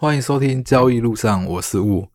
[0.00, 2.08] 欢迎收听交易路上，我是雾。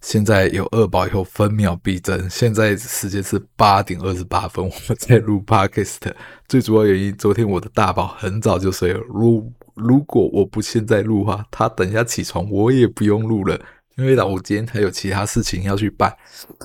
[0.00, 6.12] 现在有二宝以后分秒必争，现在时间是八点二十八分，我在录 Podcast。
[6.48, 8.98] 最主要原因，昨天我的大宝很早就睡了。
[9.08, 13.56] 如如果我不现在录的话，他等一下起床，我也不用录了，
[13.96, 16.12] 因为我今天还有其他事情要去办。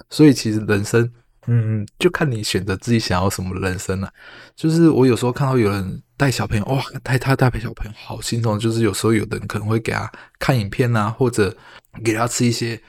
[0.09, 1.07] 所以其实人生。
[1.45, 4.09] 嗯，就看你选择自己想要什么人生了，
[4.55, 8.59] 就是我有时候看到有人带小朋友，哇，带他带陪小朋友好心痛。
[8.59, 11.55] 就是有时候有的人可能会给他看影片啊，或者
[12.03, 12.79] 给他吃一些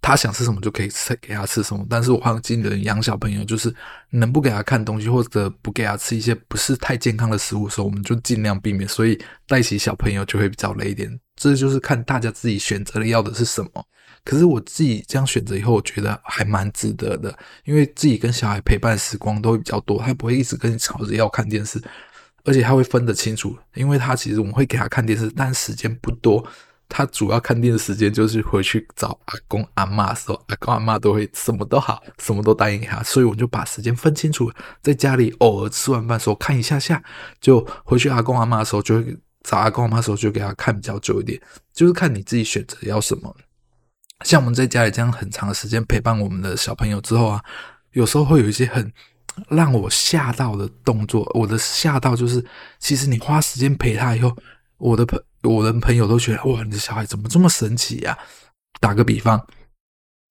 [0.00, 1.86] 他想吃什么就可以吃，给他吃什么。
[1.88, 3.74] 但是我看经理人养小朋友，就是
[4.10, 8.88] 能不给他看东西，或者不给他吃一些不是太健康的食物的时候，我们就尽量避免。
[8.88, 11.20] 所以带起小朋友就会比较累一点。
[11.36, 13.70] 这就是看大家自己选择的要的是什么。
[14.24, 21.78] 可是我自己这样选择以后，我觉得还蛮值得的，因为自己跟小孩陪伴时光都会比较多，他不会一直跟你吵着要看电视，
[22.44, 26.44] 而且他会分得清楚，因为他其实我们会给他看电视，但时间不多，
[26.88, 37.02] 他主要看电视时间就是回去找阿公阿嬷的时候，阿公阿嬷都会什么都好，什么都答应他，所以我们就把时间分清楚，在家里偶尔吃完饭时候看一下下，
[37.40, 41.40] 就回去阿公阿嬷的时候就会找阿公阿嬷的时候就给他看比较久一点，
[41.72, 43.34] 就是看你自己选择要什么。
[44.22, 47.42] 像我们在家里这样很长的时间陪伴我们的小朋友之后啊，
[47.92, 48.92] 有时候会有一些很
[49.48, 51.30] 让我吓到的动作。
[51.34, 52.44] 我的吓到就是，
[52.78, 54.36] 其实你花时间陪他以后，
[54.78, 58.16] 我的朋我的朋友都觉得哇，你的小孩怎么这么神奇呀？
[58.80, 59.46] 打个比方，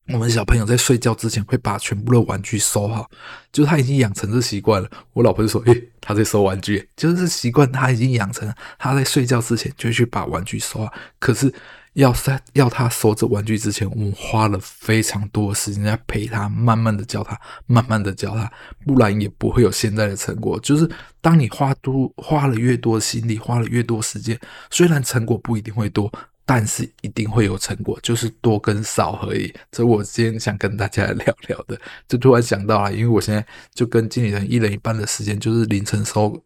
[0.10, 3.10] 我们小朋友在睡觉之前会把全部的玩具收好，
[3.52, 4.90] 就他已经养成这习惯了。
[5.14, 8.54] 我老婆就说：“诶，他在收玩具，就是习惯他已经养成了。
[8.78, 11.54] 他在睡觉之前就去把玩具收好。”可是。
[11.94, 18.52] 要在要他收这玩具之前，我们花了非常多的时间在陪他，慢慢的教他，慢慢的教他，
[18.84, 20.60] 不然也不会有现在的成果。
[20.62, 20.90] 就是
[21.22, 24.36] 当你花多花了越多心力，花了越多时间，
[24.72, 26.12] 虽然成果不一定会多，
[26.46, 29.54] 但是一定会有成果，就是多跟少而已。
[29.72, 36.44] 这我今天想跟大家聊聊的，就突然想到了，因为我现在就跟经理人一人一半的时间，就是凌晨收。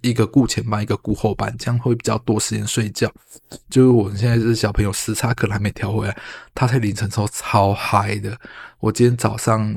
[0.00, 3.08] 一个顾前班，一个顾后班，这样会比较多时间睡觉。
[3.70, 6.16] 就是我们现在是小朋友时差可能还没调回来，
[6.56, 8.36] 他在凌晨时候超嗨的。
[8.80, 9.72] 我今天早上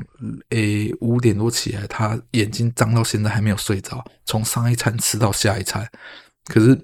[0.48, 5.88] 诶五点多起来，他眼睛张到现在还没有睡着，从上一餐吃到下一餐。
[6.46, 6.76] 可是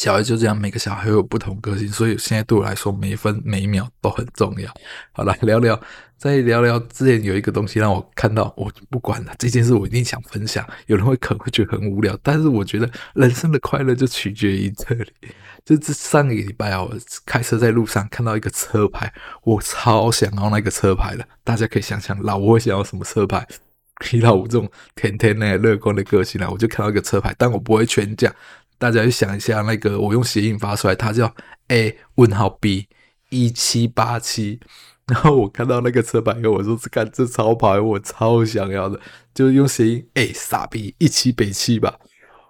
[0.00, 4.72] 小孩就这样，每个小孩有不同个性，所以现在对我来说，每一分每一秒都很重要。
[5.12, 5.80] 好了，聊聊。
[6.16, 10.66] 再聊聊，之前有一个东西让我看到，我不管了，这件事我一定想分享。
[10.86, 15.12] 有人会可能会觉得很无聊，但是我觉得人生的快乐就取决于这里。
[15.66, 16.96] 就是上个礼拜啊，我
[17.26, 19.12] 开车在路上看到一个车牌，
[19.42, 21.28] 我超想要那个车牌的。
[21.42, 23.46] 大家可以想想，老吴想要什么车牌？
[24.12, 28.34] 以老吴这种天天那乐观的个性啊，我就看到一个车牌，但我不会全讲。
[28.78, 31.34] 大家去想一下，那个我用谐音发出来，它叫
[31.68, 32.88] A 问号 B
[33.30, 34.60] 一七八七。
[35.06, 38.98] 然后我看到那个车牌后，我说：“这看这超牌，我超想要的，
[39.34, 41.94] 就用谐音，哎，傻逼，一七北七吧。”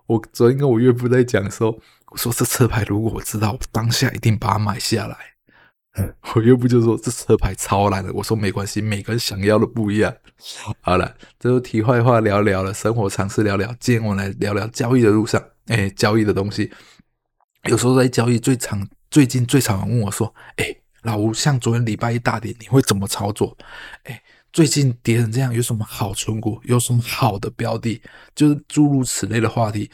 [0.06, 1.76] 我昨天跟我岳父在讲的时候，
[2.12, 5.16] 我说：“这车牌如果我知道，我当下一定把它买下来。
[6.36, 10.14] ”我岳父就说：“这车牌超烂的。”我说：“没关系，每个人想要的不一样。”
[10.80, 13.74] 好了，这就题外话聊聊了，生活常识聊聊。
[13.80, 16.70] 今天我来聊聊交易的路上，哎，交易的东西。
[17.64, 23.54] 有时候在交易最常，最近最常问我说：“哎。”老吴，像昨天礼拜一大跌，你会怎么操作？
[24.04, 24.22] 哎，
[24.54, 26.58] 最近跌成这样，有什么好存股？
[26.64, 28.00] 有什么好的标的？
[28.34, 29.90] 就是诸如此类的话题。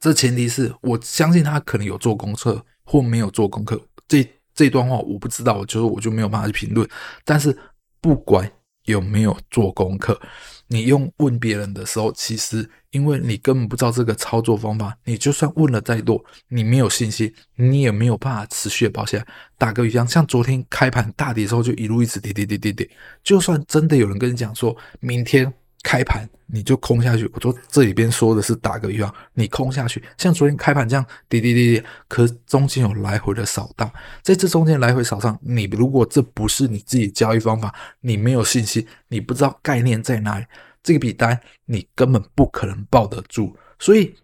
[0.00, 3.86] 这前提是我相信他可能有做功课或没有做功课。
[4.08, 6.88] 这这段话我不知道，我觉得我就没有办法去评论。
[7.26, 7.54] 但是
[8.00, 8.50] 不管
[8.84, 10.20] 有没有做功课，
[10.66, 12.68] 你用问别人的时候，其实。
[12.92, 19.26] 因为你根本不知道这个操作方法，你就算问了再多，你没有信心，你也没有办法持续的保下来。
[19.56, 22.90] 打个比方，像昨天开盘大跌之后，就一路一直跌跌跌跌跌。
[23.24, 25.50] 就算真的有人跟你讲说，明天
[25.82, 33.90] 开盘你就空下去，我说这里边说的是打个比方，你空下去，像昨天开盘这样滴滴滴滴，可中间有来回的扫荡，
[34.22, 40.44] 在这中间来回扫荡，你如果这不是你自己交易方法，你没有信心，你不知道概念在哪里。
[40.82, 44.14] 这笔单你根本不可能抱得住，所以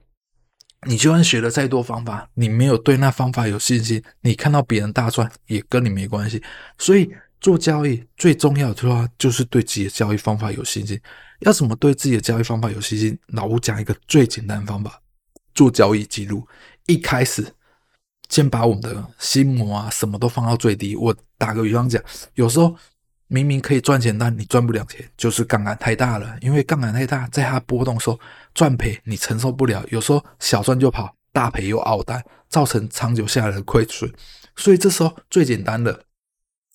[0.86, 6.42] 你就算学了再多方法，你没有对那方法有信心，你看到别人大赚也跟你没关系。
[6.76, 11.00] 所以做交易最重要的话，就是对自己的交易方法有信心。
[11.40, 13.18] 要怎么对自己的交易方法有信心？
[13.28, 15.00] 老吴讲一个最简单的方法：
[15.54, 16.46] 做交易记录。
[16.86, 17.46] 一开始
[18.28, 20.96] 先把我们的心魔啊什么都放到最低。
[20.96, 22.02] 我打个比方讲，
[22.34, 22.76] 有时候。
[23.30, 26.34] 明明可以赚钱，但你赚不了钱，就是杠杆太大了。
[26.40, 28.18] 因为杠杆太大，在它波动时候
[28.54, 29.84] 赚赔你承受不了。
[29.90, 34.10] 有时候小赚就跑，大赔又熬单，造成长久下来的亏损。
[34.56, 36.07] 所以这时候最简单的。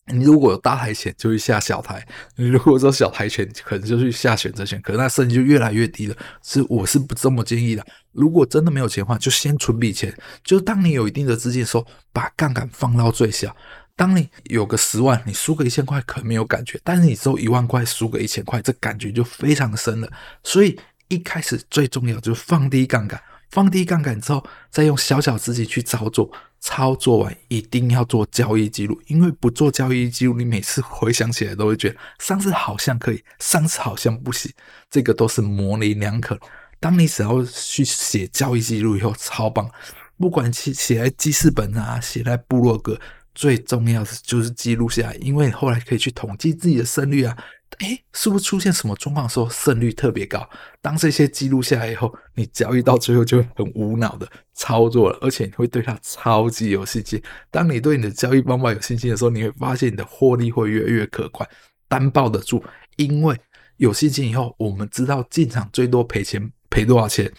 [0.08, 1.96] 你如果有大台钱，就去下小台；
[2.36, 6.16] 你 如果说小台钱，可能就去下选择权，可能那胜率就越来越低了。
[6.42, 7.86] 是，我是不这么建议的。
[8.12, 10.14] 如果真的没有钱的话，就先存笔钱。
[10.44, 13.56] 就当你有一定的资金的时候，把杠杆放到最小。
[13.96, 20.12] 当你有个十万，你输个一千块可能没有感觉，但是你只有一万块输个一千块，这感觉就非常深了。
[20.44, 20.78] 所以
[21.08, 23.22] 一开始最重要就是放低杠杆。
[23.54, 26.28] 放低杠杆之后，再用小小资金去操作，
[26.60, 34.52] 操作完一定要做交易记录，因为不做交易记录，你每次回想起来都会觉得上次好像可以，上次好像不行，
[34.90, 36.36] 这个都是模棱两可。
[36.80, 39.70] 当你只要去写交易记录以后，超棒，
[40.18, 43.00] 不管写写在记事本啊，写在部落格，
[43.36, 47.38] 最重要的就是记录下来，因为后来可以去统计自己的胜率啊。
[47.83, 50.50] 诶，是不是出现什么状况的时候胜率特别高？
[50.81, 57.21] 当这些记录下来以后，你交易到最后就会很无脑的操作了，而且你会对它超级有信心。
[57.51, 61.47] 当你对你的交易方法有信心的时候，你会发现你的获利会越来越可观，
[61.88, 62.63] 单抱得住。
[62.95, 63.38] 因为
[63.77, 67.31] 有信心以后，我们知道进场最多赔钱赔多少钱，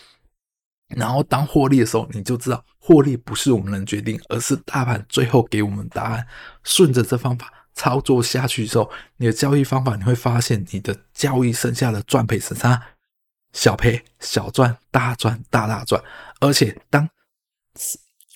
[0.94, 6.26] 然后当获利的时候，你就知道获利不是我们能决定，而是大盘最后给我们答案。
[6.64, 7.50] 顺着这方法。
[7.74, 12.82] 操作下去之后，你的交易方法，你会发现你的交易剩下的赚赔是啥？
[13.52, 16.02] 小赔小赚，大赚大大赚。
[16.40, 17.08] 而且当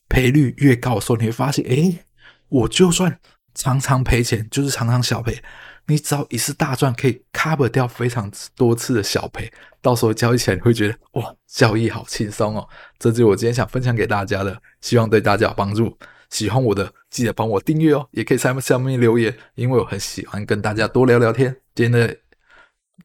[0.09, 2.05] 赔率越高的时候，你会发现，哎，
[2.49, 3.19] 我就算
[3.55, 5.43] 常常赔钱，就是常常小赔，
[5.87, 9.53] 你只要一次大赚，可以 cover 掉非常多次的小赔。
[9.83, 12.69] 到时候交易起来，你会觉得哇，交易好轻松哦。
[12.99, 15.97] 这就是我今天想分享给大家的，希望对大家有帮助。
[16.31, 21.55] 喜欢我的，记得帮我订阅哦，也可以在下面留言，因为我很喜欢跟大家多聊聊天。
[21.75, 22.17] 今天的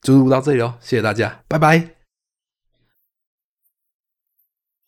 [0.01, 2.02] 就录到这里哦，谢谢大家，拜拜。